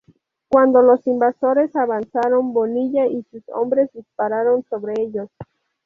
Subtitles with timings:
[0.47, 5.29] Cuando los invasores avanzaron, Bonilla y sus hombres dispararon sobre ellos.